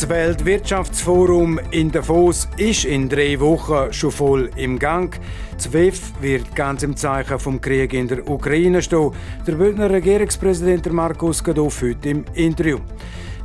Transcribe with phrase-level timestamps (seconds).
[0.00, 5.18] Das Weltwirtschaftsforum in Davos ist in drei Wochen schon voll im Gang.
[5.56, 9.10] Das WEF wird ganz im Zeichen vom Krieg in der Ukraine stehen.
[9.44, 12.78] Der Bündner Regierungspräsident Markus Gadoff heute im Interview.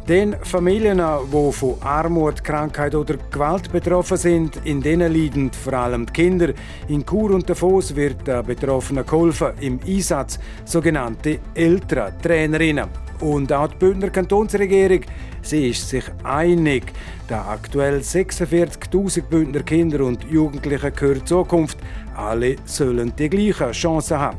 [0.08, 1.02] Den Familien,
[1.34, 6.54] die von Armut, Krankheit oder Gewalt betroffen sind, in denen leiden vor allem die Kinder.
[6.88, 13.03] In Chur und Davos wird den Betroffenen geholfen im Einsatz sogenannte Elterntrainerinnen.
[13.20, 15.02] Und auch die Bündner Kantonsregierung,
[15.42, 16.92] sie ist sich einig,
[17.28, 21.78] da aktuell 46.000 Bündner Kinder und Jugendliche gehört Zukunft.
[22.16, 24.38] Alle sollen die gleichen Chancen haben.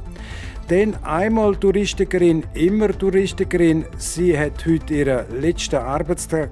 [0.70, 3.84] Denn einmal Touristikerin, immer Touristikerin.
[3.98, 6.50] Sie hat heute ihren letzten Arbeitstag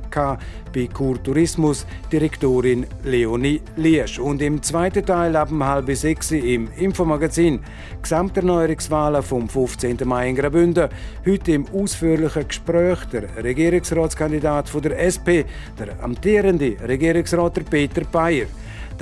[0.75, 4.19] bei Kur Tourismus, Direktorin Leonie Liesch.
[4.19, 7.61] Und im zweiten Teil ab halb sechs im Infomagazin
[8.03, 9.97] Gesamterneuerungswahlen vom 15.
[10.05, 10.91] Mai in Graubünden.
[11.27, 15.49] Heute im ausführlichen Gespräch der Regierungsratskandidat von der SP,
[15.79, 18.47] der amtierende Regierungsrat Peter Bayer.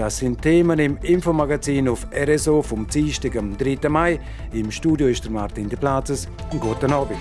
[0.00, 3.86] Das sind Themen im Infomagazin auf RSO vom Dienstag am 3.
[3.90, 4.18] Mai.
[4.50, 6.26] Im Studio ist der Martin de Platzes.
[6.58, 7.18] Guten Abend.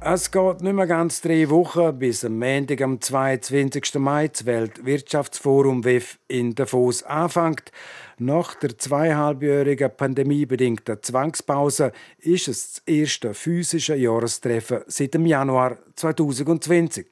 [0.00, 3.96] Es geht nicht mehr ganz drei Wochen bis am Montag, am 22.
[3.96, 7.70] Mai, das Weltwirtschaftsforum WEF in Davos anfängt.
[8.16, 17.06] Nach der zweieinhalbjährigen pandemiebedingten Zwangspause ist es das erste physische Jahrestreffen seit dem Januar 2020.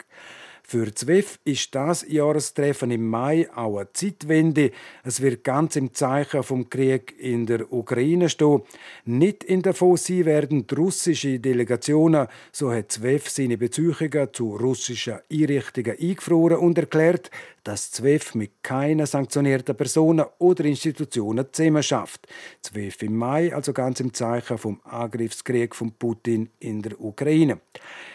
[0.70, 4.70] Für ZWEF ist das Jahrestreffen im Mai auch eine Zeitwende.
[5.02, 8.62] Es wird ganz im Zeichen vom Krieg in der Ukraine stehen.
[9.04, 15.18] Nicht in der sein werden die russischen Delegationen, so hat ZWEF seine Beziehungen zu russischen
[15.28, 17.32] Einrichtungen eingefroren und erklärt,
[17.64, 22.28] dass ZWEF mit keinen sanktionierten Personen oder Institutionen zusammen schafft.
[22.62, 27.58] ZWEF im Mai also ganz im Zeichen vom Angriffskrieg von Putin in der Ukraine.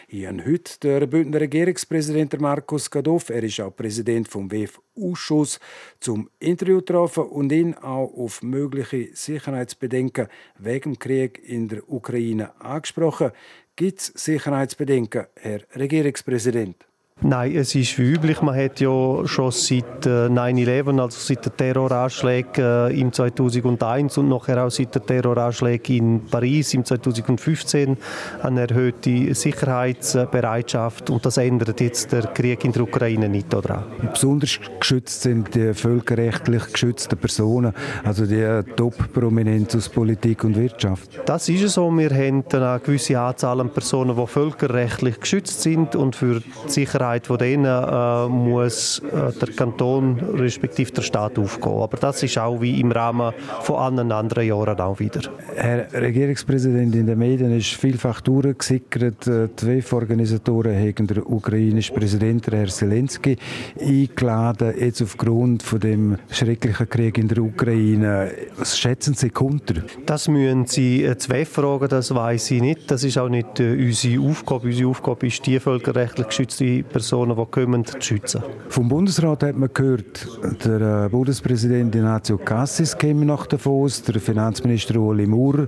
[0.08, 5.58] Habe heute den Bündner Regierungspräsident Markus Gadoff, er ist auch Präsident vom WEF-Ausschuss,
[5.98, 10.28] zum Interview getroffen und ihn auch auf mögliche Sicherheitsbedenken
[10.60, 13.32] wegen dem Krieg in der Ukraine angesprochen.
[13.74, 16.86] Gibt es Sicherheitsbedenken, Herr Regierungspräsident?
[17.22, 18.42] Nein, es ist wie üblich.
[18.42, 24.28] Man hat ja schon seit 9-11, äh, also seit den Terroranschlägen äh, im 2001 und
[24.28, 27.96] nachher auch seit den Terroranschlägen in Paris im 2015
[28.42, 33.84] eine erhöhte Sicherheitsbereitschaft und das ändert jetzt der Krieg in der Ukraine nicht daran.
[34.12, 37.72] Besonders geschützt sind die völkerrechtlich geschützten Personen,
[38.04, 41.18] also die Top-Prominenz aus Politik und Wirtschaft.
[41.24, 41.90] Das ist so.
[41.96, 47.05] Wir haben eine gewisse Anzahl an Personen, die völkerrechtlich geschützt sind und für die Sicherheit
[47.06, 51.80] Sicherheit von denen äh, muss äh, der Kanton respektive der Staat aufgehen.
[51.80, 55.20] Aber das ist auch wie im Rahmen von allen anderen Jahren auch wieder.
[55.54, 62.54] Herr Regierungspräsident, in den Medien ist vielfach durchgesickert, äh, die WEF-Organisatoren haben den ukrainischen Präsidenten
[62.54, 63.36] Herr Zelensky
[63.80, 68.30] eingeladen, jetzt aufgrund von dem schrecklichen Krieg in der Ukraine.
[68.56, 69.74] Was schätzen Sie unter?
[70.04, 72.90] Das müssen Sie die WEF fragen, das weiß ich nicht.
[72.90, 74.66] Das ist auch nicht unsere Aufgabe.
[74.66, 78.42] Unsere Aufgabe ist, die völkerrechtlich geschützte Personen, die kommen, zu schützen.
[78.70, 80.26] Vom Bundesrat hat man gehört,
[80.64, 85.66] der äh, Bundespräsident Ignazio Cassis käme nach Davos, der Finanzminister Ueli Maurer,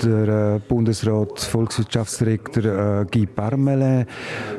[0.00, 4.06] der äh, Bundesrat Volkswirtschaftsdirektor äh, Guy Parmelin.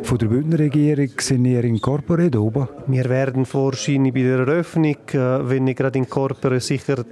[0.04, 2.68] Von der Bündner Regierung sind ihr in Corpore oben?
[2.88, 7.06] Wir werden wahrscheinlich bei der Eröffnung, wenn nicht gerade in Corpore, sicher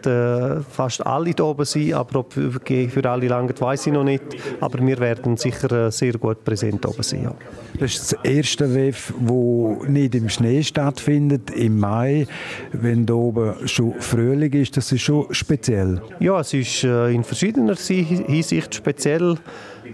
[0.69, 4.23] fast alle da oben sein, aber ob für alle lange weiß ich noch nicht.
[4.59, 7.23] Aber wir werden sicher sehr gut präsent oben sein.
[7.23, 7.35] Ja.
[7.79, 12.27] Das ist das erste WEF, wo nicht im Schnee stattfindet, im Mai,
[12.71, 14.77] wenn da oben schon Frühling ist.
[14.77, 16.01] Das ist schon speziell.
[16.19, 19.37] Ja, es ist äh, in verschiedener Hinsicht speziell.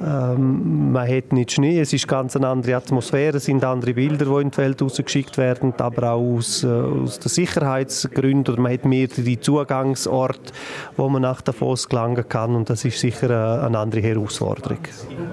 [0.01, 4.25] Ähm, man hat nicht Schnee, es ist ganz eine andere Atmosphäre, es sind andere Bilder,
[4.25, 8.53] die in die Welt rausgeschickt werden, aber auch aus, äh, aus den Sicherheitsgründen.
[8.53, 10.51] Oder man hat mehrere Zugangsorte,
[10.97, 14.79] wo man nach Davos gelangen kann und das ist sicher eine, äh, eine andere Herausforderung.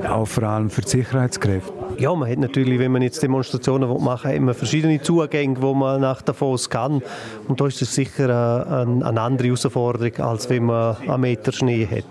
[0.08, 1.81] Auch vor allem für die Sicherheitskräfte?
[1.98, 6.00] Ja, man hat natürlich, wenn man jetzt Demonstrationen machen will, immer verschiedene Zugänge, wo man
[6.00, 7.02] nach Davos kann
[7.48, 8.24] und da ist es sicher
[8.66, 12.04] eine, eine andere Herausforderung, als wenn man einen Meter Schnee hat.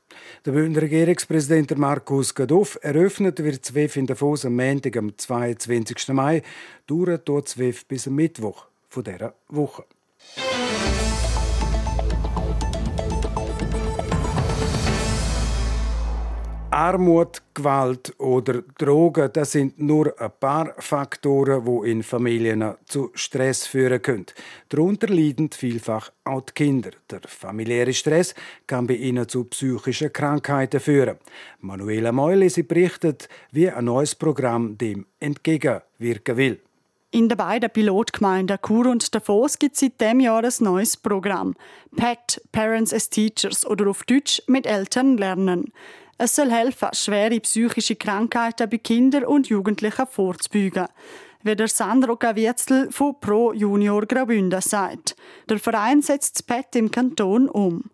[0.45, 6.09] Der Bündner Regierungspräsident Markus Gadoff eröffnet wird ZWEF in Davos am Montag, am 22.
[6.09, 6.41] Mai.
[6.87, 9.83] Dauert dort ZWEF bis am Mittwoch von dieser Woche.
[16.73, 23.67] Armut, Gewalt oder Drogen, das sind nur ein paar Faktoren, die in Familien zu Stress
[23.67, 24.25] führen können.
[24.69, 26.91] Darunter leiden vielfach auch die Kinder.
[27.09, 28.33] Der familiäre Stress
[28.67, 31.17] kann bei ihnen zu psychischen Krankheiten führen.
[31.59, 36.61] Manuela Meuli berichtet, wie ein neues Programm dem entgegenwirken will.
[37.13, 41.55] In den beiden Pilotgemeinden Chur und Davos gibt es seit diesem Jahr ein neues Programm.
[41.97, 45.73] PET, Parents as Teachers oder auf Deutsch mit Eltern lernen.
[46.23, 50.85] Es soll helfen, schwere psychische Krankheiten bei Kindern und Jugendlichen vorzubeugen.
[51.41, 55.15] Wie der Sandro Gavietzel von Pro Junior Graubünden sagt.
[55.49, 57.85] Der Verein setzt das PET im Kanton um.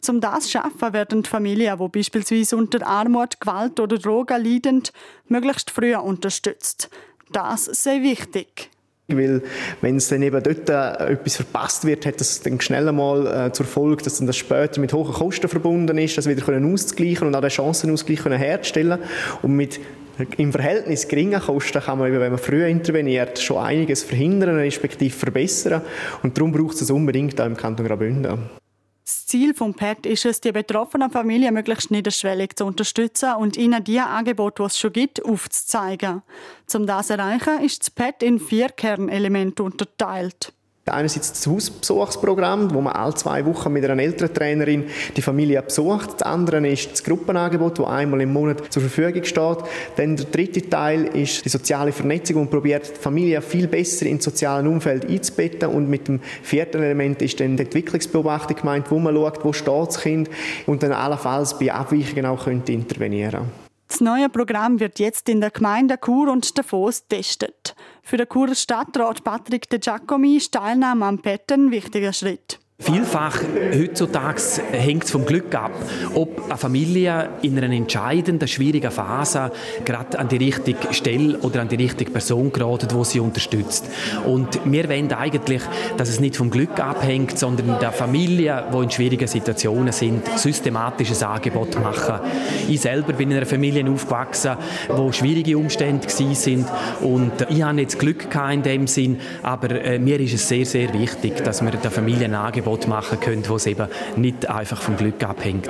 [0.00, 4.82] Zum das schaffen werden die Familien, die beispielsweise unter Armut, Gewalt oder Drogen leiden,
[5.28, 6.90] möglichst früh unterstützt.
[7.30, 8.68] Das sei wichtig.
[9.08, 9.42] Weil,
[9.82, 13.52] wenn es dann eben dort äh, etwas verpasst wird, hat das dann schnell einmal äh,
[13.52, 17.28] zur Folge, dass dann das später mit hohen Kosten verbunden ist, das wieder können auszugleichen
[17.28, 18.98] und auch den Chancenausgleich können herzustellen
[19.42, 19.78] und mit
[20.38, 25.82] im Verhältnis geringen Kosten kann man, wenn man früh interveniert, schon einiges verhindern, respektive verbessern.
[26.22, 28.38] Und darum braucht es unbedingt auch im Kanton Graubünden.
[29.06, 33.84] Das Ziel des PET ist es, die betroffenen Familien möglichst niederschwellig zu unterstützen und ihnen
[33.84, 36.22] die Angebote, die es schon gibt, aufzuzeigen.
[36.74, 40.52] Um das zu erreichen, ist das PET in vier Kernelemente unterteilt.
[40.88, 44.84] Einerseits das Hausbesuchsprogramm, wo man alle zwei Wochen mit einer älteren Trainerin
[45.16, 46.20] die Familie besucht.
[46.20, 49.58] Das andere ist das Gruppenangebot, das einmal im Monat zur Verfügung steht.
[49.96, 54.24] Dann der dritte Teil ist die soziale Vernetzung und probiert die Familie viel besser ins
[54.24, 55.70] soziale Umfeld einzubetten.
[55.70, 59.88] Und mit dem vierten Element ist dann die Entwicklungsbeobachtung gemeint, wo man schaut, wo steht
[59.88, 60.30] das Kind
[60.66, 65.50] und dann allenfalls bei Abweichungen auch könnte intervenieren Das neue Programm wird jetzt in der
[65.50, 67.76] Gemeinde Chur und Davos getestet.
[68.02, 72.58] Für den Churer Stadtrat Patrick De Giacomi ist Teilnahme am PET ein wichtiger Schritt.
[72.78, 73.40] Vielfach
[73.74, 75.72] heutzutage hängt es vom Glück ab,
[76.14, 79.50] ob eine Familie in einer entscheidenden, schwierigen Phase
[79.86, 83.86] gerade an die richtige Stelle oder an die richtige Person gerät, wo sie unterstützt.
[84.26, 85.62] Und wir wollen eigentlich,
[85.96, 91.22] dass es nicht vom Glück abhängt, sondern der Familie, die in schwierigen Situationen sind, systematisches
[91.22, 92.20] Angebot machen.
[92.68, 94.58] Ich selber bin in einer Familie aufgewachsen,
[94.88, 96.66] wo schwierige Umstände sind
[97.00, 100.92] und ich habe jetzt Glück in dem Sinn, aber äh, mir ist es sehr, sehr
[100.92, 104.80] wichtig, dass wir der Familie ein Angebot Angebot machen können, wo es eben nicht einfach
[104.80, 105.68] vom Glück abhängt.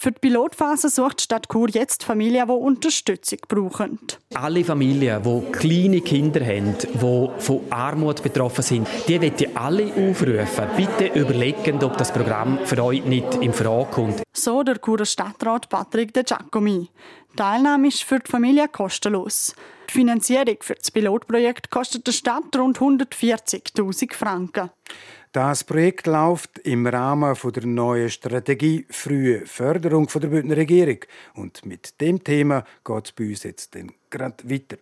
[0.00, 3.98] Für die Pilotphase sucht die Stadt Chur jetzt Familien, die Unterstützung brauchen.
[4.32, 9.86] Alle Familien, die kleine Kinder haben, die von Armut betroffen sind, die möchte ich alle
[9.86, 10.66] aufrufen.
[10.76, 14.22] Bitte überlegen, ob das Programm für euch nicht in Frage kommt.
[14.32, 16.88] So der Churer Stadtrat Patrick De Giacomi.
[17.32, 19.56] Die Teilnahme ist für die Familie kostenlos.
[19.88, 24.70] Die Finanzierung für das Pilotprojekt kostet der Stadt rund 140.000 Franken.
[25.32, 31.00] Das Projekt läuft im Rahmen der neuen Strategie Frühe Förderung der Bündner Regierung.
[31.34, 33.76] Und mit dem Thema geht es bei uns jetzt
[34.08, 34.78] gerade weiter.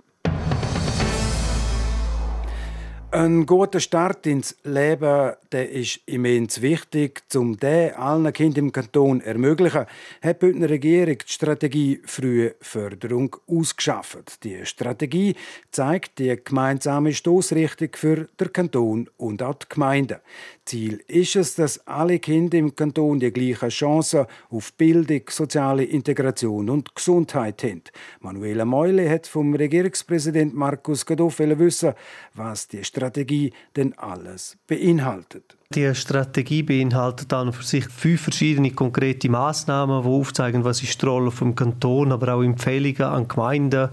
[3.17, 7.23] Ein guter Start ins Leben der ist immens wichtig.
[7.35, 9.87] Um den allen Kindern im Kanton zu ermöglichen,
[10.21, 14.45] hat die Bündner Regierung die Strategie Frühe Förderung ausgeschafft.
[14.45, 15.35] Die Strategie
[15.71, 20.19] zeigt die gemeinsame Stoßrichtung für den Kanton und auch die Gemeinden.
[20.67, 26.69] Ziel ist es, dass alle Kinder im Kanton die gleichen Chancen auf Bildung, soziale Integration
[26.69, 27.83] und Gesundheit haben.
[28.21, 31.95] Manuela Meule hat vom Regierungspräsident Markus Gadoff wissen,
[32.35, 35.57] was die Strategie denn alles beinhaltet.
[35.75, 41.07] Die Strategie beinhaltet dann für sich fünf verschiedene konkrete Maßnahmen, die aufzeigen, was ist die
[41.07, 43.89] Rolle vom Kanton, aber auch Empfehlungen an Gemeinden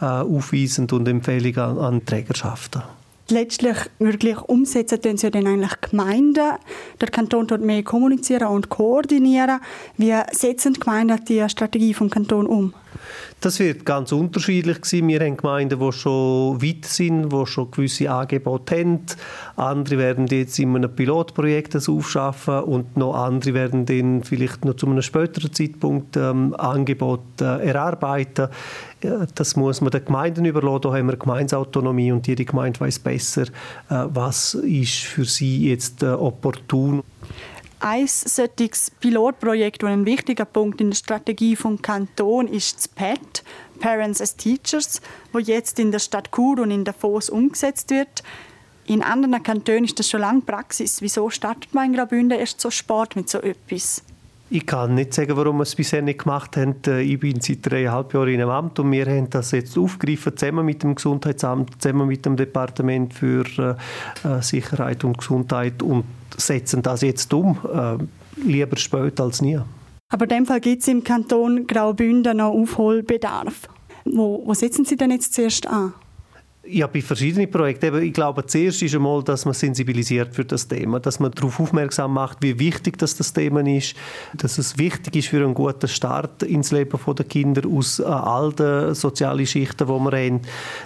[0.00, 2.82] äh, aufweisen und Empfehlungen an, an Trägerschaften
[3.32, 6.58] letztlich wirklich umsetzen tun sie dann eigentlich Gemeinden.
[7.00, 9.60] Der Kanton dort mehr kommunizieren und koordinieren.
[9.96, 12.74] Wie setzen die Gemeinden die Strategie vom Kanton um?
[13.42, 15.08] Das wird ganz unterschiedlich sein.
[15.08, 19.00] Wir haben Gemeinden, die schon weit sind, die schon gewisse Angebote haben.
[19.56, 24.74] Andere werden jetzt in einem Pilotprojekt das aufschaffen und noch andere werden dann vielleicht noch
[24.74, 28.46] zu einem späteren Zeitpunkt ähm, Angebote äh, erarbeiten.
[29.34, 30.82] Das muss man den Gemeinden überlassen.
[30.82, 36.04] Da haben wir Gemeinsautonomie und jede Gemeinde weiß besser, äh, was ist für sie jetzt
[36.04, 37.02] äh, opportun
[37.82, 43.42] ein solches Pilotprojekt und ein wichtiger Punkt in der Strategie vom Kanton ist das PET,
[43.80, 45.00] Parents as Teachers,
[45.32, 48.22] wo jetzt in der Stadt Chur und in der Davos umgesetzt wird.
[48.86, 51.02] In anderen Kantonen ist das schon lange Praxis.
[51.02, 54.02] Wieso startet man in Graubünden erst so Sport mit so etwas?
[54.54, 56.74] Ich kann nicht sagen, warum wir es bisher nicht gemacht haben.
[56.86, 60.36] Äh, ich bin seit dreieinhalb Jahren in einem Amt und wir haben das jetzt aufgegriffen,
[60.36, 66.04] zusammen mit dem Gesundheitsamt, zusammen mit dem Departement für äh, äh, Sicherheit und Gesundheit und
[66.36, 67.58] setzen das jetzt um.
[68.36, 69.58] Lieber spät als nie.
[70.10, 73.68] Aber in dem Fall gibt es im Kanton Graubünden noch Aufholbedarf.
[74.04, 75.94] Wo, wo setzen Sie denn jetzt zuerst an?
[76.64, 78.00] Ja, bei verschiedenen Projekten.
[78.02, 82.14] Ich glaube, zuerst ist einmal, dass man sensibilisiert für das Thema, dass man darauf aufmerksam
[82.14, 83.96] macht, wie wichtig das, das Thema ist,
[84.34, 88.52] dass es wichtig ist für einen guten Start ins Leben der Kinder aus äh, all
[88.52, 90.40] den sozialen Schichten, die wir haben.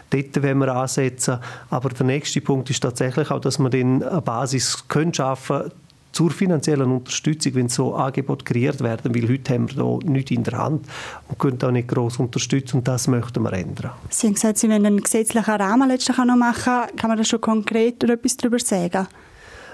[0.08, 1.40] Dort wollen wir ansetzen.
[1.68, 5.72] Aber der nächste Punkt ist tatsächlich auch, dass wir dann eine Basis schaffen können,
[6.16, 10.44] zur finanziellen Unterstützung, wenn so Angebote kreiert werden, weil heute haben wir da nichts in
[10.44, 10.86] der Hand
[11.28, 13.90] und können auch nicht gross unterstützen und das möchten wir ändern.
[14.08, 16.96] Sie haben gesagt, Sie wollen einen gesetzlichen Rahmen letztlich auch noch machen.
[16.96, 19.06] Kann man da schon konkret etwas darüber sagen?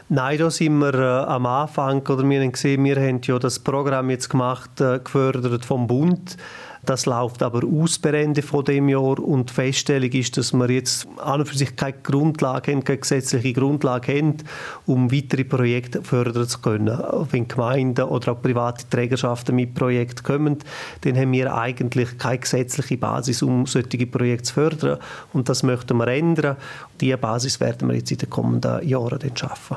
[0.08, 3.61] Nein, da sind wir äh, am Anfang, oder wir haben gesehen, wir haben ja das
[3.61, 6.37] Programm jetzt gemacht, äh, gefördert vom Bund
[6.84, 10.68] das läuft aber aus per Ende von dem Jahr und die Feststellung ist, dass wir
[10.68, 14.38] jetzt an und für sich keine Grundlage haben, keine gesetzliche Grundlage haben,
[14.86, 17.00] um weitere Projekte fördern zu können.
[17.30, 20.58] Wenn Gemeinden oder auch private Trägerschaften mit Projekten kommen,
[21.02, 24.98] dann haben wir eigentlich keine gesetzliche Basis, um solche Projekte zu fördern
[25.32, 26.56] und das möchten wir ändern.
[27.00, 29.76] Diese Basis werden wir jetzt in den kommenden Jahren dann schaffen.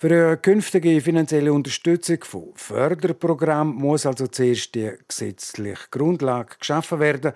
[0.00, 7.32] Für eine künftige finanzielle Unterstützung von Förderprogrammen muss also zuerst die gesetzliche Grundlage geschaffen werden.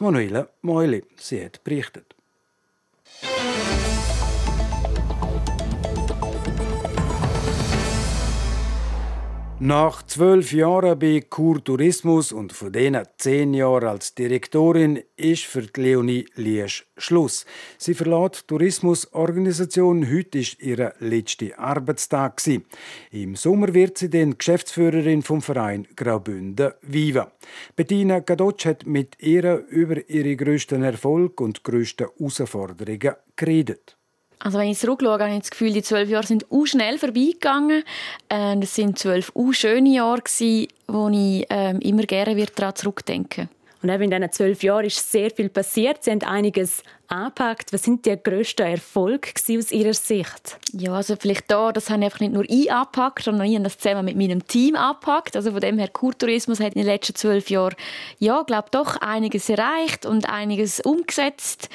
[0.00, 2.16] Manuela Meuli, sie hat berichtet.
[9.60, 15.66] Nach zwölf Jahren bei Kur Tourismus und von denen zehn Jahren als Direktorin ist für
[15.74, 17.44] Leonie Liesch Schluss.
[17.76, 20.08] Sie verlässt die Tourismusorganisation.
[20.08, 22.40] Heute ist ihr letzter Arbeitstag.
[23.10, 27.32] Im Sommer wird sie dann Geschäftsführerin vom Verein Graubünden Viva.
[27.74, 33.97] Bettina Gadotsch hat mit ihr über ihre grössten Erfolge und grössten Herausforderungen geredet.
[34.40, 37.82] Also wenn ich zurückschaue, habe ich das Gefühl, die zwölf Jahre sind u schnell vorbeigegangen.
[38.28, 43.48] Äh, es sind zwölf u schöne Jahre gewesen, wo ich äh, immer gerne daran zurückdenken.
[43.82, 46.04] Und eben in diesen zwölf Jahren ist sehr viel passiert.
[46.04, 47.72] Sie haben einiges angepackt.
[47.72, 50.58] Was sind die grössten Erfolge aus Ihrer Sicht?
[50.72, 53.64] Ja, also vielleicht da, das habe ich einfach nicht nur ich angepackt, sondern ich habe
[53.64, 55.34] das zusammen mit meinem Team angepackt.
[55.34, 57.74] Also von dem her, Kurtourismus hat in den letzten zwölf Jahren,
[58.18, 61.68] ja, glaube doch einiges erreicht und einiges umgesetzt.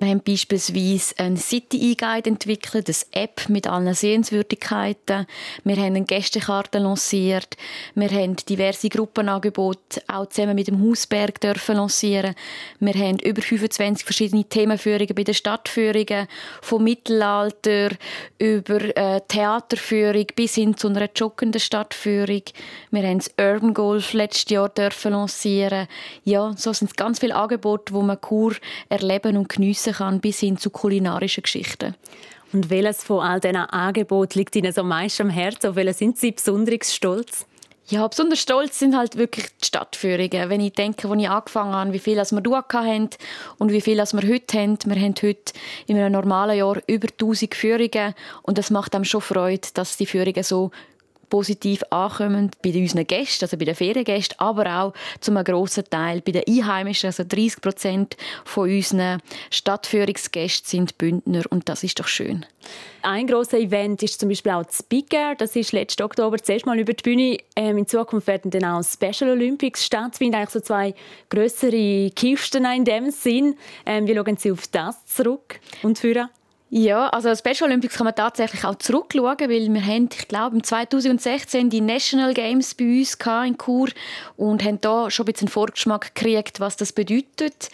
[0.00, 5.26] Wir haben beispielsweise ein City E-Guide entwickelt, eine App mit allen Sehenswürdigkeiten.
[5.64, 7.56] Wir haben eine Gästekarte lanciert.
[7.94, 12.34] Wir haben diverse Gruppenangebote auch zusammen mit dem Hausberg dürfen lancieren.
[12.80, 16.26] Wir haben über 25 verschiedene Themen Themenführungen bei den Stadtführungen,
[16.62, 17.90] vom Mittelalter
[18.38, 22.42] über äh, Theaterführung bis hin zu einer joggenden Stadtführung.
[22.90, 25.86] Wir haben das Urban Golf letztes Jahr dürfen lancieren.
[26.24, 28.54] Ja, so sind es ganz viele Angebote, wo man Kur
[28.88, 31.94] erleben und geniessen kann, bis hin zu kulinarischen Geschichten.
[32.52, 35.70] Und welches von all diesen Angeboten liegt Ihnen so meist am Herzen?
[35.70, 37.46] Auf welches sind Sie besonders stolz?
[37.90, 40.48] Ja, besonders stolz sind halt wirklich die Stadtführungen.
[40.48, 43.10] Wenn ich denke, als ich angefangen habe, wie viel wir hatten
[43.58, 44.78] und wie viel wir heute haben.
[44.84, 45.52] Wir haben heute
[45.88, 50.06] in einem normalen Jahr über 1000 Führungen und das macht einem schon Freude, dass die
[50.06, 50.70] Führungen so
[51.30, 56.20] positiv ankommen bei unseren Gästen, also bei den Feriengästen, aber auch zu einem grossen Teil
[56.20, 57.06] bei den Einheimischen.
[57.06, 62.44] Also 30 Prozent von unseren Stadtführungsgästen sind Bündner und das ist doch schön.
[63.02, 65.34] Ein grosses Event ist zum Beispiel auch das Big Air.
[65.34, 67.38] Das ist letzten Oktober zuerst mal über die Bühne.
[67.56, 70.34] Ähm, in Zukunft werden dann auch Special Olympics stattfinden.
[70.34, 70.94] Eigentlich so zwei
[71.30, 73.56] größere Kisten in dem Sinn.
[73.86, 76.28] Ähm, wie schauen Sie auf das zurück und führen?
[76.72, 81.68] Ja, also Special Olympics kann man tatsächlich auch zurückschauen, weil wir haben, ich glaube, 2016
[81.68, 83.88] die National Games bei uns in Chur
[84.36, 87.70] und haben da schon ein bisschen einen Vorgeschmack gekriegt, was das bedeutet,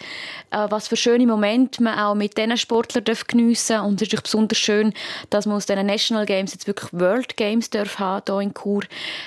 [0.49, 3.85] äh, was für schöne Momente man auch mit diesen Sportlern geniessen darf.
[3.85, 4.93] Und es ist natürlich besonders schön,
[5.29, 8.81] dass man aus diesen National Games jetzt wirklich World Games darf haben hier in Chur,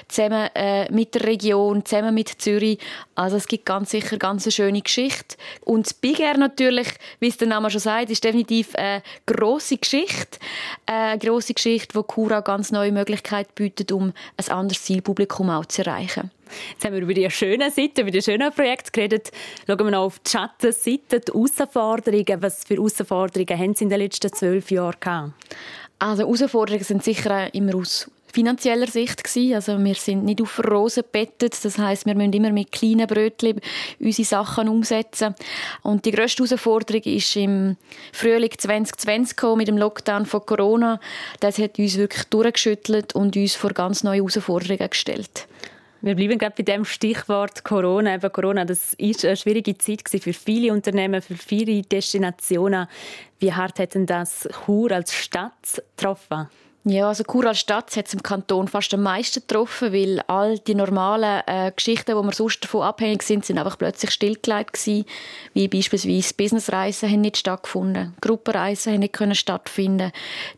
[0.09, 2.81] zusammen äh, mit der Region, zusammen mit Zürich.
[3.21, 5.37] Also es gibt ganz sicher ganz eine schöne Geschichte.
[5.61, 9.77] Und das Big Air natürlich, wie es der Name schon sagt, ist definitiv eine grosse
[9.77, 10.39] Geschichte.
[10.87, 15.85] Eine grosse Geschichte, die Cura ganz neue Möglichkeiten bietet, um ein anderes Zielpublikum auch zu
[15.85, 16.31] erreichen.
[16.71, 19.33] Jetzt haben wir über die schönen Seiten, über die schönen Projekte geredet.
[19.67, 22.43] Schauen wir noch auf die Schattenseite, die Herausforderungen.
[22.43, 25.33] Was für Herausforderungen haben Sie in den letzten zwölf Jahren gehabt?
[25.99, 29.55] Also Herausforderungen sind sicher immer aus finanzieller Sicht gewesen.
[29.55, 31.65] Also wir sind nicht auf Rosen bettet.
[31.65, 33.61] Das heißt, wir müssen immer mit kleinen Brötchen
[33.99, 35.35] unsere Sachen umsetzen.
[35.83, 37.77] Und die grösste Herausforderung ist im
[38.13, 41.01] Frühling 2020 gekommen, mit dem Lockdown von Corona.
[41.41, 45.47] Das hat uns wirklich durchgeschüttelt und uns vor ganz neue Herausforderungen gestellt.
[46.03, 48.15] Wir bleiben gerade bei dem Stichwort Corona.
[48.15, 52.89] Eben Corona, das ist eine schwierige Zeit für viele Unternehmen, für viele Destinationen.
[53.39, 56.49] Wie hart hat das Chur als Stadt getroffen?
[56.85, 60.59] Ja, also Chur als Stadt hat es im Kanton fast am meisten getroffen, weil all
[60.61, 65.05] die normalen äh, Geschichten, wo wir sonst davon abhängig sind, sind einfach plötzlich stillgelegt gewesen.
[65.53, 70.11] Wie beispielsweise Businessreisen haben nicht stattgefunden, Gruppenreisen haben nicht können stattfinden,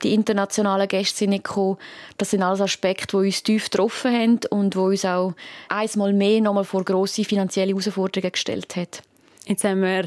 [0.05, 1.79] die internationalen Gäste sind nicht gekommen.
[2.19, 5.35] Das sind alles Aspekte, die uns tief getroffen haben und wo uns auch
[5.69, 9.03] einmal mehr nochmal vor grosse finanzielle Herausforderungen gestellt hat.
[9.47, 10.05] Jetzt haben wir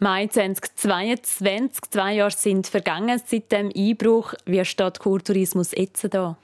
[0.00, 1.90] Mai 2022.
[1.90, 4.32] Zwei Jahre sind vergangen seit dem Einbruch.
[4.44, 6.36] Wie steht Kurtourismus jetzt da?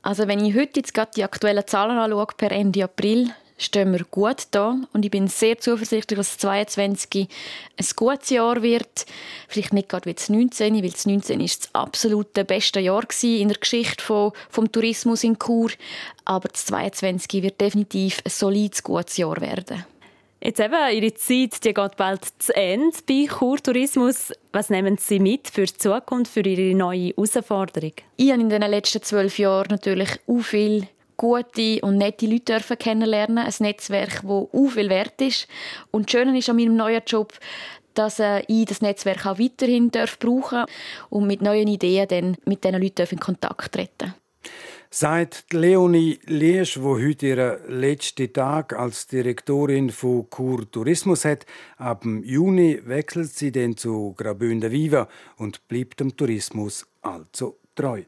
[0.00, 3.28] Also wenn ich heute jetzt gerade die aktuellen Zahlen anschaue, per Ende April,
[3.58, 7.28] stehen wir gut da und ich bin sehr zuversichtlich, dass 2022
[7.76, 9.04] ein gutes Jahr wird.
[9.46, 13.48] Vielleicht nicht gerade wie das 19, weil das 19 ist das absolute beste Jahr in
[13.48, 14.02] der Geschichte
[14.48, 15.70] vom Tourismus in Chur.
[16.24, 19.84] Aber das 22 wird definitiv ein solides, gutes Jahr werden.
[20.44, 24.32] Jetzt eben, Ihre Zeit die geht bald zu Ende bei Kurtourismus.
[24.50, 27.92] Was nehmen Sie mit für die Zukunft, für Ihre neue Herausforderung?
[28.16, 33.46] Ich habe in den letzten zwölf Jahren natürlich auch viel gute und nette Leute kennenlernen
[33.46, 35.46] Ein Netzwerk, das auch viel wert ist.
[35.92, 37.32] Und das Schöne ist an meinem neuen Job,
[37.94, 40.18] dass äh, ich das Netzwerk auch weiterhin brauchen
[40.58, 40.66] darf
[41.08, 44.12] und mit neuen Ideen dann mit diesen Leuten in Kontakt treten
[44.94, 51.46] Seit Leonie Liesch, wo heute ihren letzten Tag als Direktorin von Kur Tourismus hat,
[51.78, 55.08] ab Juni wechselt sie dann zu Graubünden Viva
[55.38, 58.02] und bleibt dem Tourismus also treu.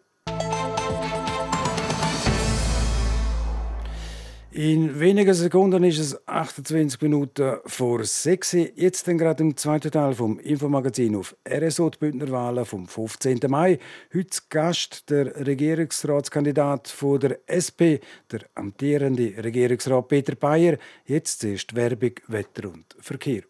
[4.54, 10.14] In wenigen Sekunden ist es 28 Minuten vor 6 Jetzt dann gerade im zweiten Teil
[10.14, 13.40] vom Infomagazin auf RSO die Bündnerwahlen vom 15.
[13.48, 13.80] Mai.
[14.14, 17.98] Heute Gast der Regierungsratskandidat von der SP,
[18.30, 20.78] der amtierende Regierungsrat Peter Bayer.
[21.04, 23.42] Jetzt zuerst Werbung, Wetter und Verkehr.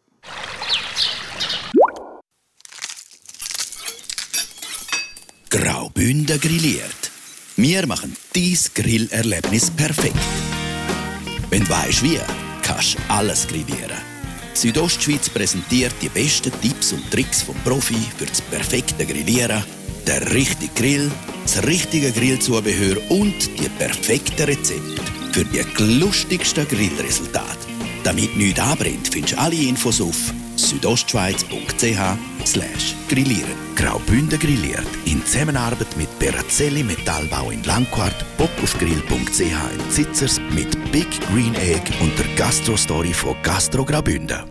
[5.50, 7.10] Graubünden grilliert.
[7.56, 10.53] Wir machen dies Grillerlebnis perfekt.
[11.54, 12.18] Wenn du weißt wie,
[12.62, 13.96] kannst du alles grillieren.
[14.54, 19.62] Südostschweiz präsentiert die besten Tipps und Tricks vom Profi für das perfekte Grillieren,
[20.04, 21.12] der richtige Grill,
[21.44, 25.00] das richtige Grillzubehör und die perfekten Rezepte
[25.30, 27.68] für die lustigsten Grillresultate.
[28.02, 32.33] Damit nichts anbrennt, findest du alle Infos auf südostschweiz.ch
[33.08, 33.54] grillieren.
[33.74, 41.54] Graubünden grilliert in Zusammenarbeit mit Berazelli Metallbau in Langquart, bockaufgrill.ch in Zitzers mit Big Green
[41.54, 44.44] Egg und der Gastro-Story von Gastro Graubünden.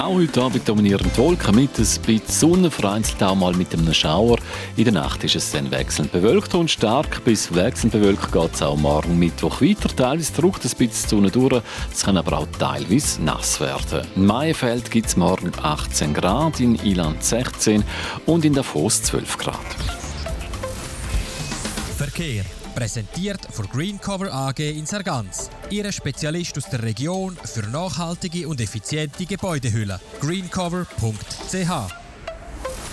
[0.00, 3.92] auch heute Abend dominieren die Wolken mit ein bisschen Sonne, vereinzelt auch mal mit einem
[3.92, 4.38] Schauer.
[4.76, 8.62] In der Nacht ist es dann wechselnd bewölkt und stark bis wechselnd bewölkt geht es
[8.62, 9.88] auch morgen Mittwoch weiter.
[9.94, 14.06] Teilweise drückt es ein bisschen die Sonne durch, es kann aber auch teilweise nass werden.
[14.16, 17.84] In Maienfeld gibt es morgen 18 Grad, in Iland 16
[18.26, 19.56] und in Davos 12 Grad.
[21.96, 22.44] Verkehr
[22.74, 25.50] Präsentiert von Greencover AG in Sargans.
[25.70, 30.00] Ihre Spezialist aus der Region für nachhaltige und effiziente Gebäudehülle.
[30.20, 31.99] greencover.ch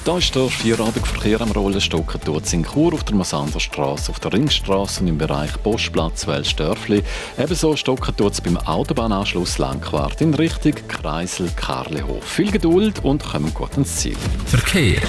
[0.08, 1.82] da ist der Vierradverkehr am Rollen.
[1.82, 7.04] Stocken tut in Chur auf der Massanderstraße, auf der Ringstraße und im Bereich Postplatz Welsdörfli.
[7.38, 12.24] Ebenso stocken es beim Autobahnanschluss Langquart in Richtung Kreisel Karlehof.
[12.24, 14.16] Viel Geduld und kommen gut ins Ziel.
[14.46, 15.02] Verkehr.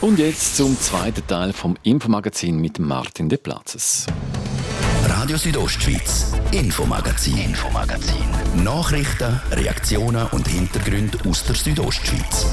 [0.00, 4.06] Und jetzt zum zweiten Teil vom Infomagazin mit Martin De Platzes.
[5.28, 8.64] Radio Südostschweiz, Infomagazin, Infomagazin.
[8.64, 12.46] Nachrichten, Reaktionen und Hintergründe aus der Südostschweiz.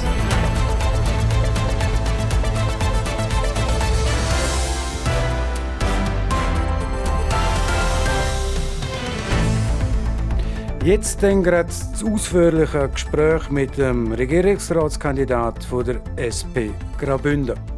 [10.84, 17.75] Jetzt dann gerade das ausführliche Gespräch mit dem Regierungsratskandidat von der SP Graubünden.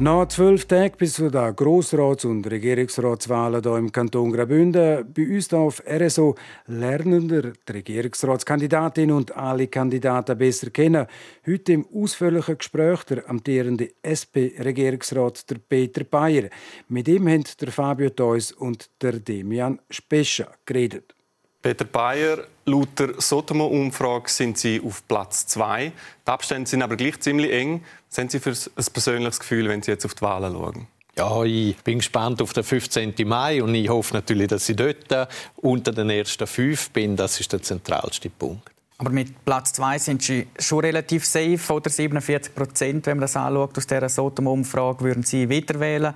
[0.00, 5.48] Nach zwölf Tagen bis zu den Grossrats- und Regierungsratswahlen hier im Kanton Graubünden, bei uns
[5.48, 6.36] hier auf RSO,
[6.68, 11.08] lernen wir die Regierungsratskandidatin und alle Kandidaten besser kennen.
[11.44, 16.48] Heute im ausführlichen Gespräch der amtierende SP-Regierungsrat Peter Bayer.
[16.88, 21.17] Mit ihm haben der Fabio Theus und der Demian Spescha geredet.
[21.60, 25.90] Peter Bayer, laut der Sotomo-Umfrage sind Sie auf Platz 2.
[26.26, 27.82] Die Abstände sind aber gleich ziemlich eng.
[28.08, 30.86] Was haben Sie für ein persönliches Gefühl, wenn Sie jetzt auf die Wahlen schauen?
[31.16, 33.14] Ja, ich bin gespannt auf den 15.
[33.26, 37.16] Mai und ich hoffe natürlich, dass ich dort unter den ersten fünf bin.
[37.16, 38.70] Das ist der zentralste Punkt.
[38.98, 43.36] Aber mit Platz 2 sind Sie schon relativ safe, oder 47 Prozent, wenn man das
[43.36, 46.14] anschaut, aus dieser Sotom-Umfrage, würden Sie wieder wählen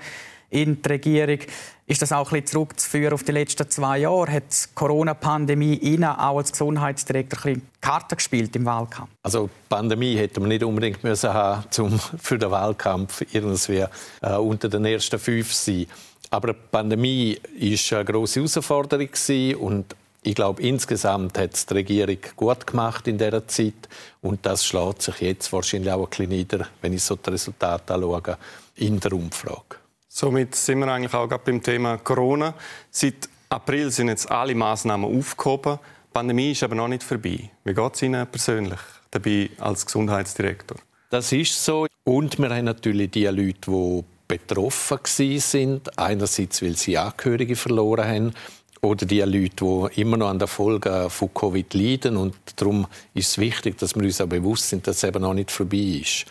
[0.53, 1.39] in die Regierung.
[1.87, 4.31] Ist das auch ein bisschen zurückzuführen auf die letzten zwei Jahre?
[4.31, 9.11] Hat die Corona-Pandemie Ihnen auch als Gesundheitsdirektor ein bisschen Karten gespielt im Wahlkampf?
[9.23, 13.85] Also die Pandemie hätte man nicht unbedingt müssen haben, um für den Wahlkampf irgendwie
[14.21, 15.87] äh, unter den ersten fünf zu sein.
[16.31, 19.09] Aber die Pandemie war eine grosse Herausforderung
[19.61, 23.89] und ich glaube, insgesamt hat es die Regierung gut gemacht in dieser Zeit
[24.21, 27.93] und das schlägt sich jetzt wahrscheinlich auch ein bisschen nieder, wenn ich so die Resultate
[27.93, 28.39] anschaue,
[28.77, 29.82] in der Umfrage.
[30.15, 32.53] Somit sind wir eigentlich auch gerade beim Thema Corona.
[32.91, 35.79] Seit April sind jetzt alle Maßnahmen aufgehoben.
[35.79, 37.49] Die Pandemie ist aber noch nicht vorbei.
[37.65, 38.79] Wie geht es Ihnen persönlich
[39.11, 40.77] dabei als Gesundheitsdirektor?
[41.09, 41.87] Das ist so.
[42.05, 45.99] Und wir haben natürlich die Leute, die betroffen sind.
[45.99, 48.35] Einerseits, weil sie Angehörige verloren haben
[48.83, 52.19] oder die Leute, die immer noch an den Folgen von Covid leiden.
[52.19, 55.33] Und darum ist es wichtig, dass wir uns auch bewusst sind, dass es eben noch
[55.33, 56.27] nicht vorbei ist.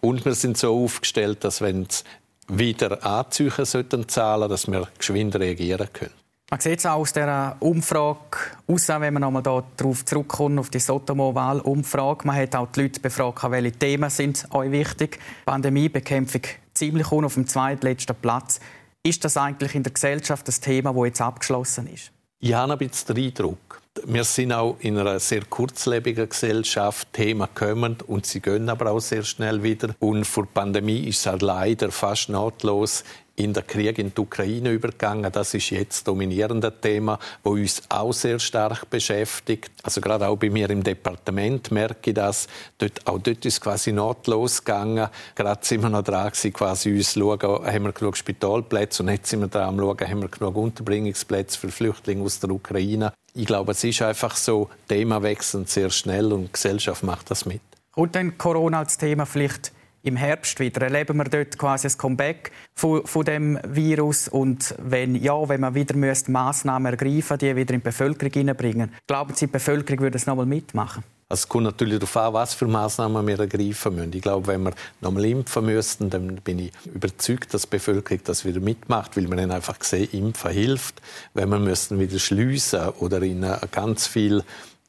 [0.00, 2.02] Und wir sind so aufgestellt, dass wenn es
[2.48, 6.12] wieder anziehen sollten, zahlen, dass wir geschwind reagieren können.
[6.48, 10.78] Man sieht es auch aus dieser Umfrage aus, wenn man nochmal darauf zurückkommt, auf die
[10.78, 12.24] Sotomo-Wahl-Umfrage.
[12.24, 15.18] Man hat auch die Leute befragt, welche Themen sind euch wichtig.
[15.44, 18.60] Pandemiebekämpfung ziemlich auf dem zweitletzten Platz.
[19.02, 22.12] Ist das eigentlich in der Gesellschaft das Thema, das jetzt abgeschlossen ist?
[22.38, 23.80] Ich habe ein bisschen den Eindruck.
[24.04, 27.08] Wir sind auch in einer sehr kurzlebigen Gesellschaft.
[27.12, 29.94] Themen kommen und sie gehen aber auch sehr schnell wieder.
[30.00, 33.04] Und vor der Pandemie ist es halt leider fast nahtlos
[33.36, 35.30] in den Krieg in die Ukraine übergegangen.
[35.30, 39.70] Das ist jetzt das dominierende Thema, das uns auch sehr stark beschäftigt.
[39.82, 42.48] Also gerade auch bei mir im Departement merke ich das.
[42.78, 45.08] Dort, auch dort ist quasi nahtlos gegangen.
[45.34, 49.28] Gerade sind wir noch dran gewesen, quasi uns schauen, haben wir genug Spitalplätze und jetzt
[49.28, 53.12] sind wir dran am schauen, haben wir genug Unterbringungsplätze für Flüchtlinge aus der Ukraine.
[53.34, 57.44] Ich glaube, es ist einfach so, Thema wechseln sehr schnell und die Gesellschaft macht das
[57.44, 57.60] mit.
[57.92, 59.72] Kommt denn Corona als Thema vielleicht
[60.06, 60.82] im Herbst wieder?
[60.82, 64.28] Erleben wir dort quasi ein Comeback von, von dem Virus?
[64.28, 65.96] Und wenn ja, wenn man wieder
[66.28, 70.36] Massnahmen ergreifen die wieder in die Bevölkerung hineinbringen, glauben Sie, die Bevölkerung würde es noch
[70.36, 71.02] mal mitmachen?
[71.28, 74.12] Also es kommt natürlich darauf an, was für Massnahmen wir ergreifen müssen.
[74.12, 78.44] Ich glaube, wenn wir nochmal impfen müssten, dann bin ich überzeugt, dass die Bevölkerung das
[78.44, 81.02] wieder mitmacht, weil man einfach sehen, Impfen hilft.
[81.34, 84.44] Wenn wir müssten wieder schliessen oder in ganz viel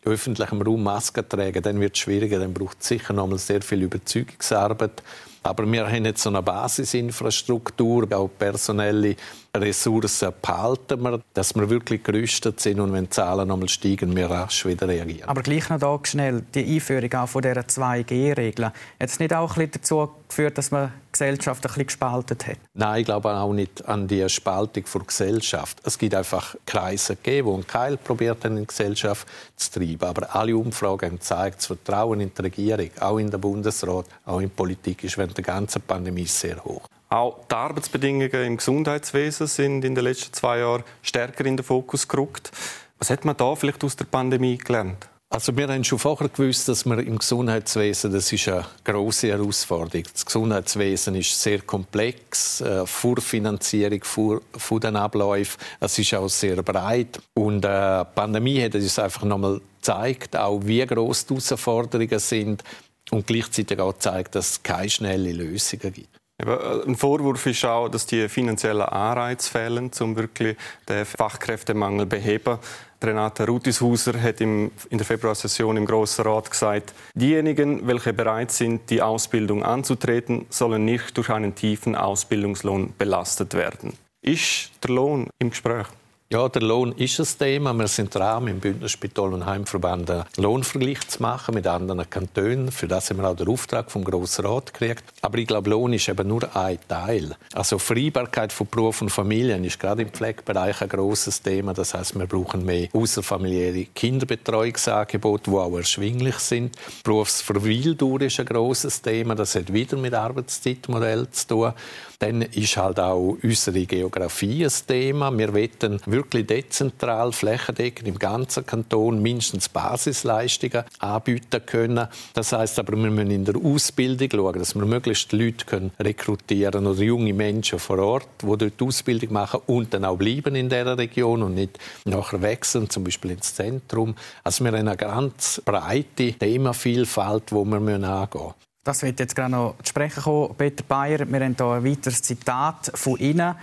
[0.08, 2.40] öffentlichem Raum Masken tragen, dann wird es schwieriger.
[2.40, 5.04] Dann braucht es sicher noch mal sehr viel Überzeugungsarbeit.
[5.48, 9.16] Aber wir haben jetzt so eine Basisinfrastruktur, auch personelle
[9.56, 14.30] Ressourcen behalten wir, dass wir wirklich gerüstet sind und wenn die Zahlen nochmal steigen, wir
[14.30, 15.28] rasch wieder reagieren.
[15.28, 19.52] Aber gleich noch da schnell, die Einführung auch von dieser 2G-Regel, hat es nicht auch
[19.52, 22.58] ein bisschen dazu geführt, dass man die Gesellschaft ein bisschen gespalten hat?
[22.74, 25.80] Nein, ich glaube auch nicht an die Spaltung der Gesellschaft.
[25.84, 30.04] Es gibt einfach Kreise, gegeben, die einen Keil probiert haben, in die Gesellschaft zu treiben.
[30.04, 34.40] Aber alle Umfragen haben gezeigt, das Vertrauen in die Regierung, auch in den Bundesrat, auch
[34.40, 36.88] in die Politik, ist während der ganzen Pandemie sehr hoch.
[37.10, 42.08] Auch die Arbeitsbedingungen im Gesundheitswesen sind in den letzten zwei Jahren stärker in den Fokus
[42.08, 42.52] gerückt.
[43.00, 45.08] Was hat man da vielleicht aus der Pandemie gelernt?
[45.30, 50.04] Also wir haben schon vorher gewusst, dass wir im Gesundheitswesen, das ist eine große Herausforderung.
[50.14, 55.62] Das Gesundheitswesen ist sehr komplex, äh, Vorfinanzierung vor, von den Abläufen.
[55.82, 60.62] Es ist auch sehr breit und äh, die Pandemie hat uns einfach nochmal gezeigt, auch
[60.64, 62.64] wie groß die Herausforderungen sind
[63.12, 66.10] und gleichzeitig auch gezeigt, dass es keine schnellen Lösungen gibt.
[66.40, 72.10] Äh, ein Vorwurf ist auch, dass die finanziellen Anreize fehlen, um wirklich den Fachkräftemangel zu
[72.10, 72.60] beheben.
[73.04, 79.04] Renate Rutishauser hat in der Februarsession im Grossen Rat gesagt, diejenigen, welche bereit sind, die
[79.04, 83.94] Ausbildung anzutreten, sollen nicht durch einen tiefen Ausbildungslohn belastet werden.
[84.22, 85.86] Ist der Lohn im Gespräch?
[86.30, 87.74] Ja, der Lohn ist ein Thema.
[87.74, 92.70] Wir sind dran, im Bündner Spital- und Heimverband einen Lohnvergleich zu machen mit anderen Kantonen.
[92.70, 95.06] Für das haben wir auch den Auftrag vom Grossen Rat gekriegt.
[95.22, 97.34] Aber ich glaube, Lohn ist eben nur ein Teil.
[97.54, 101.74] Also Freibarkeit von Beruf und Familien ist gerade im Pflegebereich ein großes Thema.
[101.74, 106.76] Das heißt, wir brauchen mehr außerfamiliäre Kinderbetreuungsangebote, die auch erschwinglich sind.
[107.06, 109.34] Berufsverweildauer ist ein großes Thema.
[109.34, 111.74] Das hat wieder mit Arbeitszeitmodell zu tun.
[112.20, 115.38] Dann ist halt auch unsere Geografie ein Thema.
[115.38, 122.08] Wir wollen wirklich dezentral, flächendeckend im ganzen Kanton mindestens Basisleistungen anbieten können.
[122.34, 126.88] Das heißt aber, wir müssen in der Ausbildung schauen, dass wir möglichst Leute können rekrutieren
[126.88, 130.98] oder junge Menschen vor Ort, die dort Ausbildung machen und dann auch bleiben in dieser
[130.98, 134.16] Region und nicht nachher wechseln, zum Beispiel ins Zentrum.
[134.44, 138.67] Also wir haben eine ganz breite Themenvielfalt, die wir angehen müssen.
[138.88, 140.56] Das wird jetzt gerade noch zu sprechen kommen.
[140.58, 143.54] Peter Bayer, wir haben hier ein weiteres Zitat von Ihnen.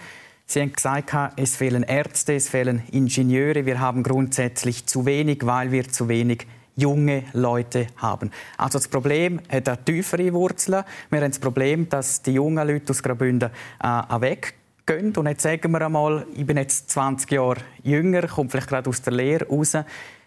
[0.44, 3.64] Sie haben gesagt, es fehlen Ärzte, es fehlen Ingenieure.
[3.64, 8.32] Wir haben grundsätzlich zu wenig, weil wir zu wenig junge Leute haben.
[8.58, 10.84] Also das Problem hat eine tiefere Wurzeln.
[11.08, 13.48] Wir haben das Problem, dass die jungen Leute aus Graubünden
[13.82, 15.16] äh, weggehen.
[15.16, 19.00] Und jetzt sagen wir einmal, ich bin jetzt 20 Jahre jünger, komme vielleicht gerade aus
[19.00, 19.74] der Lehre raus.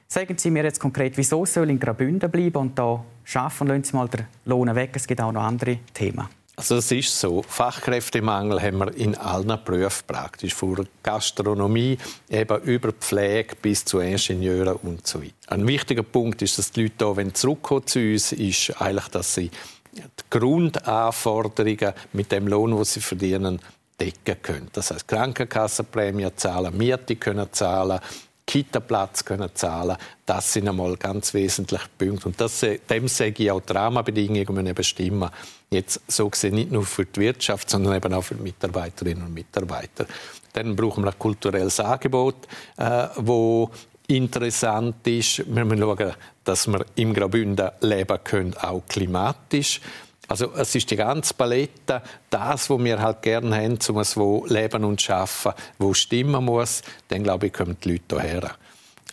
[0.09, 3.67] Sagen Sie mir jetzt konkret, wieso soll in Graubünden bleiben und da arbeiten?
[3.67, 4.91] Lassen Sie mal den Lohn weg.
[4.95, 6.27] Es gibt auch noch andere Themen.
[6.55, 11.97] Also es ist so, Fachkräftemangel haben wir in allen Berufen praktisch, von Gastronomie
[12.29, 15.33] eben über Pflege bis zu Ingenieuren und so weiter.
[15.47, 19.07] Ein wichtiger Punkt ist, dass die Leute hier, wenn sie zurückkommen zu uns, ist eigentlich,
[19.09, 19.51] dass sie
[19.93, 23.59] die Grundanforderungen mit dem Lohn, den sie verdienen,
[23.99, 24.69] decken können.
[24.73, 27.99] Das heißt Krankenkassenprämie zahlen, Miete können zahlen,
[28.47, 32.29] Kita-Platz können zahlen Das sind einmal ganz wesentliche Punkte.
[32.29, 35.29] Und das, dem sage ich auch die Rahmenbedingungen müssen bestimmen.
[35.69, 39.33] Jetzt so gesehen nicht nur für die Wirtschaft, sondern eben auch für die Mitarbeiterinnen und
[39.33, 40.05] Mitarbeiter.
[40.53, 43.69] Dann brauchen wir ein kulturelles Angebot, äh, wo
[44.07, 45.39] interessant ist.
[45.53, 46.13] Wir müssen schauen,
[46.45, 49.81] dass wir im Graubünden leben können, auch klimatisch.
[50.27, 54.45] Also es ist die ganze Palette, das, was wir halt gerne haben, um es wo
[54.45, 58.55] leben und schaffen, wo stimmen muss, dann glaube ich, kommen die Leute hierher.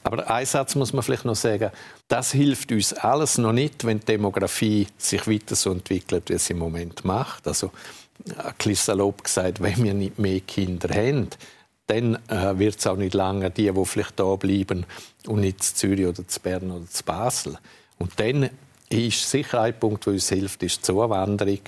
[0.03, 1.71] Aber ein Satz muss man vielleicht noch sagen,
[2.09, 6.53] das hilft uns alles noch nicht, wenn die Demografie sich weiter so entwickelt, wie sie
[6.53, 7.49] im Moment macht.
[7.49, 7.71] Also
[8.27, 11.29] ein salopp gesagt, wenn wir nicht mehr Kinder haben,
[11.87, 14.87] dann äh, wird es auch nicht lange die, die vielleicht da bleiben
[15.27, 17.59] und nicht zu Zürich oder zu Bern oder zu Basel.
[17.99, 18.51] Und dann
[18.95, 21.61] ist sicher ein Punkt, der uns hilft, ist die Zuwanderung.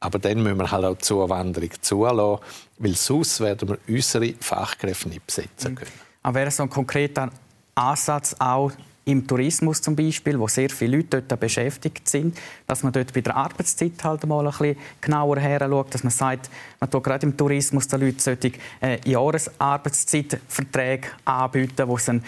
[0.00, 2.44] Aber dann müssen wir halt auch die Zuwanderung zulassen,
[2.78, 5.76] weil sonst werden wir unsere Fachkräfte nicht besetzen mhm.
[5.76, 5.92] können.
[6.22, 7.30] Aber wäre so ein konkreter
[7.74, 8.72] Ansatz auch
[9.06, 13.20] im Tourismus zum Beispiel, wo sehr viele Leute dort beschäftigt sind, dass man dort bei
[13.20, 17.36] der Arbeitszeit halt mal ein bisschen genauer heranschaut, dass man sagt, man tut gerade im
[17.36, 22.24] Tourismus den Leuten solche äh, Jahresarbeitszeitverträge anbieten, wo sie dann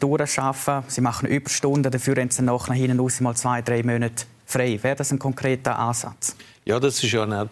[0.00, 0.84] durcharbeiten können.
[0.88, 4.78] Sie machen Überstunden, dafür haben sie nachher hinten raus mal zwei, drei Monate frei.
[4.82, 6.36] Wäre das ein konkreter Ansatz?
[6.64, 7.48] Ja, das ist ja eine,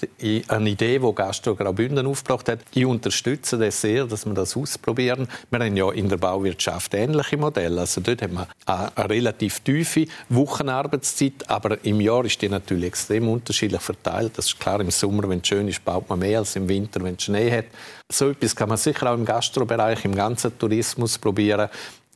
[0.46, 2.60] eine Idee, die Gastro Graubünden aufgebracht hat.
[2.72, 5.26] Ich unterstütze das sehr, dass wir das ausprobieren.
[5.50, 7.80] Wir haben ja in der Bauwirtschaft ähnliche Modelle.
[7.80, 13.28] Also dort haben wir eine, relativ tiefe Wochenarbeitszeit, aber im Jahr ist die natürlich extrem
[13.28, 14.38] unterschiedlich verteilt.
[14.38, 17.02] Das ist klar, im Sommer, wenn es schön ist, baut man mehr als im Winter,
[17.02, 17.66] wenn es Schnee hat.
[18.12, 21.68] So etwas kann man sicher auch im Gastrobereich, im ganzen Tourismus probieren.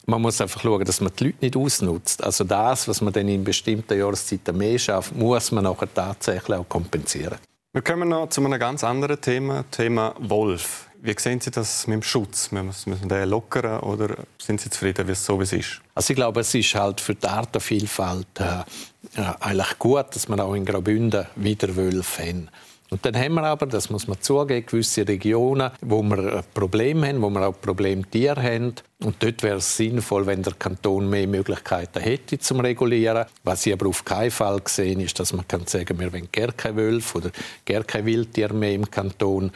[0.06, 2.22] Man muss einfach schauen, dass man die Leute nicht ausnutzt.
[2.22, 6.68] Also das, was man dann in bestimmten Jahreszeiten mehr schafft, muss man nachher tatsächlich auch
[6.68, 7.38] kompensieren.
[7.72, 10.86] Wir kommen noch zu einem ganz anderen Thema, Thema Wolf.
[11.02, 12.50] Wie sehen Sie das mit dem Schutz?
[12.52, 15.80] Müssen wir den lockern oder sind Sie zufrieden, wie es so wie es ist?
[15.94, 20.42] Also ich glaube, es ist halt für die Artenvielfalt äh, äh, eigentlich gut, dass wir
[20.42, 22.48] auch in Graubünden wieder Wölfe haben.
[22.94, 27.22] Und dann haben wir aber, das muss man zugeben, gewisse Regionen, wo wir Probleme haben,
[27.22, 28.74] wo wir auch Problemtiere haben.
[29.02, 33.26] Und dort wäre es sinnvoll, wenn der Kanton mehr Möglichkeiten hätte zum Regulieren.
[33.42, 36.52] Was ich aber auf keinen Fall gesehen ist, dass man kann sagen, wir wollen gar
[36.52, 37.30] keine Wölfe oder
[37.66, 39.50] gar keine Wildtiere mehr im Kanton.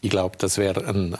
[0.00, 1.16] Ich glaube, das wäre ein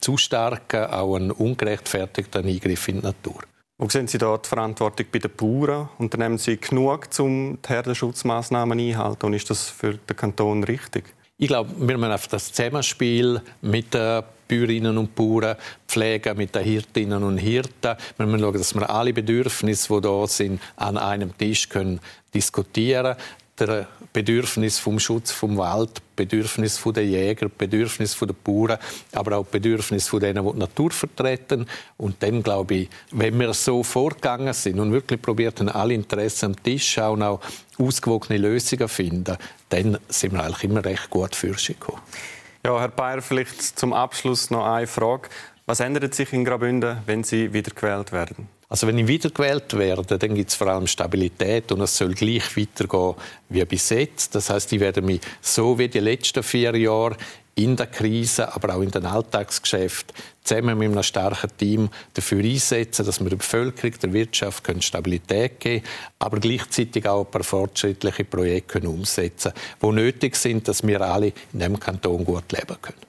[0.00, 3.42] zu starker, auch ein ungerechtfertigter Eingriff in die Natur.
[3.76, 5.90] Wo sehen Sie da die Verantwortung bei den Bauern?
[5.98, 9.26] Unternehmen Sie genug, um die Herdenschutzmaßnahmen einzuhalten?
[9.26, 11.04] Und ist das für den Kanton richtig?
[11.40, 15.54] Ich glaube, wir müssen auf das Zusammenspiel mit den Bäuerinnen und Bauern
[15.86, 17.96] pflegen, mit den Hirtinnen und Hirten.
[18.16, 22.00] Wir müssen schauen, dass wir alle Bedürfnisse, die da sind, an einem Tisch können
[22.34, 23.14] diskutieren
[23.58, 28.78] können Bedürfnis vom Schutz vom Wald, Bedürfnis der Jäger, Bedürfnis der Bauern,
[29.12, 31.66] aber auch Bedürfnis von denen, die die Natur vertreten.
[31.96, 36.46] Und dann glaube ich, wenn wir so vorgegangen sind und wirklich probiert haben, alle Interessen
[36.46, 37.40] am Tisch auch noch
[37.78, 39.36] ausgewogene Lösungen finden,
[39.68, 42.00] dann sind wir eigentlich immer recht gut für gekommen.
[42.64, 45.28] Ja, Herr Bayer, vielleicht zum Abschluss noch eine Frage.
[45.66, 48.48] Was ändert sich in Graubünden, wenn Sie wiedergewählt werden?
[48.70, 52.54] Also wenn ich wiedergewählt werde, dann gibt es vor allem Stabilität und es soll gleich
[52.54, 53.14] weitergehen
[53.48, 54.34] wie bis jetzt.
[54.34, 57.16] Das heißt, ich werde mich so wie die letzten vier Jahre
[57.54, 63.04] in der Krise, aber auch in den Alltagsgeschäften zusammen mit einem starken Team dafür einsetzen,
[63.04, 68.24] dass wir der Bevölkerung, der Wirtschaft Stabilität geben können, aber gleichzeitig auch ein paar fortschrittliche
[68.24, 73.07] Projekte umsetzen können, die nötig sind, dass wir alle in diesem Kanton gut leben können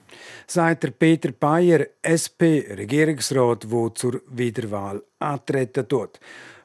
[0.50, 6.18] sagt der Peter Bayer, SP-Regierungsrat, der zur Wiederwahl antreten tut.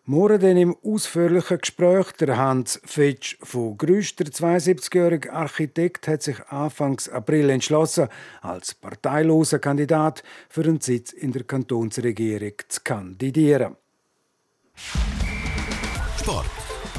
[0.08, 6.40] Morgen dann im ausführlichen Gespräch der Hans Fetsch von Grüsch, der 72-jährige Architekt, hat sich
[6.50, 8.10] Anfang April entschlossen,
[8.42, 13.78] als parteiloser Kandidat für einen Sitz in der Kantonsregierung zu kandidieren.
[16.20, 16.46] Sport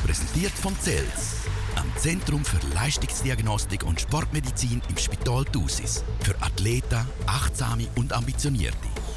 [0.04, 1.46] präsentiert von Zels,
[1.86, 6.04] am Zentrum für Leistungsdiagnostik und Sportmedizin im Spital Thusis.
[6.20, 8.76] Für Athleten, Achtsame und Ambitionierte.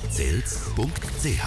[0.09, 1.43] Zels.ch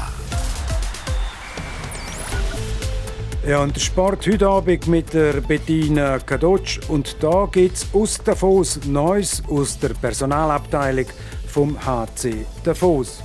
[3.45, 6.79] ja, und der Sport heute Abend mit der Bettina Kadotsch.
[6.87, 11.07] Und da gibt es aus Davos Neues aus der Personalabteilung
[11.49, 13.21] vom HC Davos.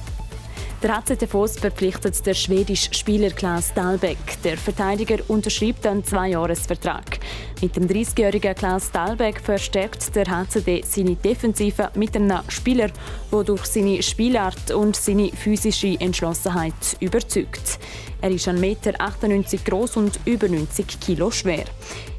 [0.83, 4.17] Der HC Davos verpflichtet der schwedische Spieler Klaas Dahlbeck.
[4.43, 7.19] Der Verteidiger unterschreibt einen Zweijahresvertrag.
[7.59, 12.91] Mit dem 30-jährigen Klaas Dahlbeck verstärkt der HCD seine Defensive mit einem Spieler,
[13.31, 17.79] der durch seine Spielart und seine physische Entschlossenheit überzeugt.
[18.21, 21.65] Er ist 1,98 Meter groß und über 90 Kilo schwer.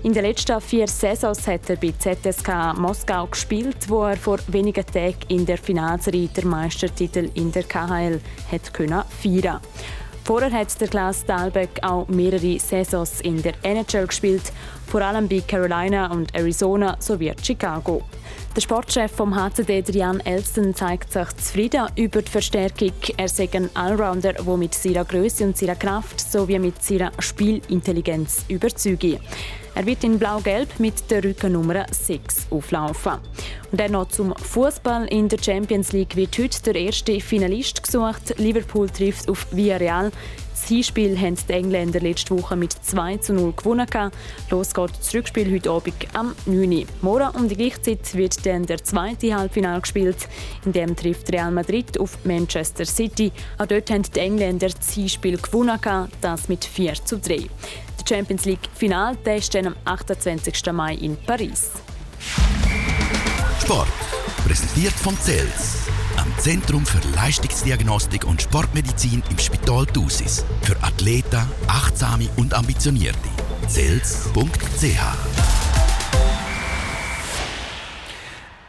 [0.02, 4.86] In den letzten vier Saisons hat er bei ZSK Moskau gespielt, wo er vor wenigen
[4.86, 8.20] Tagen in der Finalserie der Meistertitel in der KHL
[8.50, 9.60] hat können feiern.
[10.28, 14.52] Vorher hat der Klaus Dahlbeck auch mehrere Saisons in der NHL gespielt,
[14.88, 18.02] vor allem bei Carolina und Arizona sowie Chicago.
[18.56, 22.92] Der Sportchef vom HCD, Jan Elston, zeigt sich zufrieden über die Verstärkung.
[23.16, 28.44] Er sei ein Allrounder, der mit seiner Größe und seiner Kraft sowie mit seiner Spielintelligenz
[28.48, 29.20] überzeugt.
[29.74, 33.18] Er wird in Blau-Gelb mit der Rückennummer 6 auflaufen.
[33.70, 35.06] Und dann noch zum Fußball.
[35.06, 38.34] In der Champions League wird heute der erste Finalist gesucht.
[38.38, 40.10] Liverpool trifft auf Villarreal.
[40.68, 43.86] Das Hinspiel haben die Engländer letzte Woche mit 2 zu 0 gewonnen.
[44.50, 46.70] Los geht das Rückspiel heute Abend am 9.
[46.70, 46.84] Uhr.
[47.00, 50.28] Morgen um die gleiche Zeit wird dann der zweite Halbfinale gespielt.
[50.66, 53.32] In dem trifft Real Madrid auf Manchester City.
[53.56, 55.78] Auch dort haben die Engländer das Hinspiel gewonnen,
[56.20, 57.46] das mit 4 zu 3.
[57.96, 60.70] Das Champions League Final ist dann am 28.
[60.74, 61.70] Mai in Paris.
[63.62, 63.88] Sport
[64.46, 65.86] präsentiert vom CELS,
[66.28, 70.44] am Zentrum für Leistungsdiagnostik und Sportmedizin im Spital Thusis.
[70.62, 73.18] Für Athleten, Achtsame und Ambitionierte.
[73.68, 75.37] CELS.ch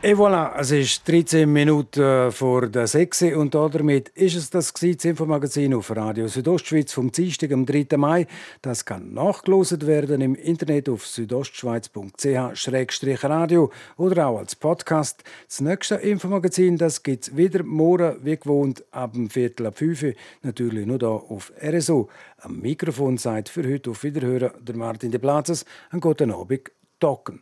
[0.02, 5.74] Et voilà, es ist 13 Minuten vor der 6 und damit ist es das Infomagazin
[5.74, 7.98] auf Radio Südostschweiz vom Dienstag am 3.
[7.98, 8.26] Mai.
[8.62, 15.22] Das kann nachgelost werden im Internet auf südostschweiz.ch-radio oder auch als Podcast.
[15.50, 20.04] Das nächste Infomagazin das gibt es wieder morgen, wie gewohnt, ab dem Viertel ab 5
[20.04, 22.08] Uhr, natürlich nur hier auf RSO.
[22.38, 25.66] Am Mikrofon seid für heute auf Wiederhören der Martin de Platzes.
[25.92, 27.42] Einen guten Abend, Docken.